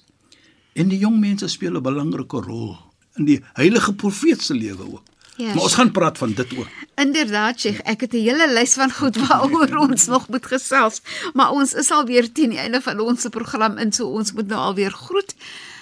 En 0.72 0.88
die 0.88 0.98
jong 0.98 1.18
mense 1.20 1.48
speel 1.48 1.76
'n 1.76 1.82
belangrike 1.82 2.40
rol 2.40 2.76
in 3.16 3.24
die 3.24 3.40
heilige 3.52 3.94
profeet 3.94 4.42
se 4.42 4.54
lewe 4.54 4.84
ook. 4.92 5.02
Ja, 5.38 5.54
maar 5.54 5.62
ons 5.62 5.74
gaan 5.78 5.92
praat 5.94 6.18
van 6.18 6.32
dit 6.34 6.56
ook. 6.58 6.66
Inderdaad, 6.98 7.60
Sheikh, 7.60 7.78
ek 7.86 8.00
het 8.00 8.12
'n 8.12 8.26
hele 8.26 8.52
lys 8.52 8.74
van 8.74 8.90
goed 8.90 9.16
waaroor 9.16 9.76
ons 9.88 10.06
nog 10.06 10.28
moet 10.28 10.46
gesels, 10.46 11.00
maar 11.32 11.50
ons 11.50 11.74
is 11.74 11.90
al 11.90 12.04
weer 12.04 12.32
teen 12.32 12.50
die 12.50 12.58
einde 12.58 12.80
van 12.82 13.00
ons 13.00 13.26
program 13.30 13.78
in, 13.78 13.92
so 13.92 14.06
ons 14.06 14.32
moet 14.32 14.46
nou 14.46 14.60
alweer 14.60 14.90
groet. 14.90 15.34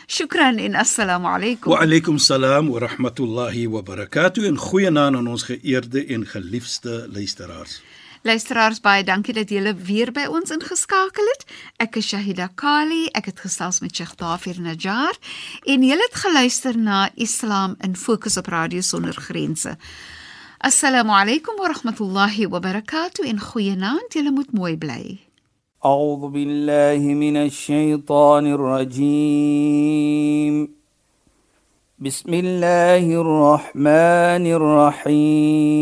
Shukran 0.07 0.59
en 0.59 0.75
assalamu 0.75 1.27
alaykum. 1.27 1.73
Wa 1.73 1.81
alaykum 1.81 2.19
salaam 2.19 2.69
wa 2.69 2.79
rahmatullahi 2.79 3.67
wa 3.69 3.83
barakatuh 3.83 4.45
en 4.47 4.57
goeienaand 4.57 5.17
aan 5.17 5.27
ons 5.27 5.43
geëerde 5.43 6.07
en 6.07 6.27
geliefde 6.27 7.09
luisteraars. 7.13 7.81
Luisteraars, 8.26 8.80
baie 8.82 9.04
dankie 9.04 9.34
dat 9.34 9.50
julle 9.50 9.74
weer 9.74 10.12
by 10.14 10.28
ons 10.30 10.52
ingeskakel 10.54 11.26
het. 11.34 11.46
Ek 11.82 11.96
is 11.98 12.06
Shahida 12.12 12.48
Kali, 12.56 13.08
ek 13.18 13.26
het 13.32 13.40
gesels 13.42 13.82
met 13.82 13.96
Sheikh 13.98 14.16
Dafir 14.20 14.62
Najjar 14.62 15.18
en 15.66 15.82
julle 15.88 16.06
het 16.06 16.16
geluister 16.22 16.78
na 16.78 17.10
Islam 17.16 17.76
in 17.82 17.96
Fokus 17.96 18.38
op 18.38 18.48
Radio 18.54 18.82
Sonder 18.86 19.18
Grense. 19.18 19.78
Assalamu 20.62 21.10
alaykum 21.18 21.58
wa 21.58 21.68
rahmatullahi 21.74 22.46
wa 22.46 22.60
barakatuh 22.62 23.26
en 23.26 23.40
goeienaand, 23.42 24.14
julle 24.14 24.32
moet 24.32 24.52
mooi 24.54 24.78
bly. 24.78 25.20
أعوذ 25.86 26.30
بالله 26.30 26.98
من 26.98 27.38
الشيطان 27.38 28.54
الرجيم 28.54 30.02
بسم 32.00 32.34
الله 32.34 33.22
الرحمن 33.22 34.46
الرحيم 34.58 35.82